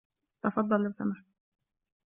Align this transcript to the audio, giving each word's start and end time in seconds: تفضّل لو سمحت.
تفضّل 0.43 0.83
لو 0.83 0.91
سمحت. 0.91 1.25